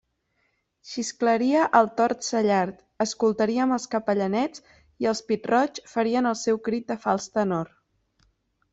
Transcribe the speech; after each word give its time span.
Xisclaria 0.91 1.65
el 1.79 1.89
tord 1.99 2.23
cellard, 2.29 2.81
escoltaríem 3.07 3.75
els 3.77 3.87
capellanets 3.93 4.67
i 5.05 5.13
els 5.15 5.25
pit-roigs 5.31 5.87
farien 5.97 6.33
el 6.35 6.43
seu 6.45 6.63
crit 6.71 6.93
de 6.95 7.03
fals 7.07 7.33
tenor. 7.39 7.75